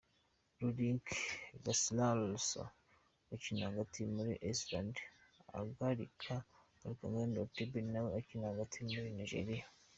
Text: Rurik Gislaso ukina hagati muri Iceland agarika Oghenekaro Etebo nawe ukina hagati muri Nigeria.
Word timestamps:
Rurik 0.59 1.07
Gislaso 1.63 2.61
ukina 3.33 3.61
hagati 3.69 3.99
muri 4.13 4.31
Iceland 4.51 4.95
agarika 5.59 6.35
Oghenekaro 6.87 7.47
Etebo 7.49 7.77
nawe 7.91 8.09
ukina 8.21 8.45
hagati 8.53 8.77
muri 8.89 9.09
Nigeria. 9.19 9.65